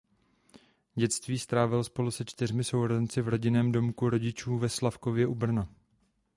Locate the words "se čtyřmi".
2.11-2.63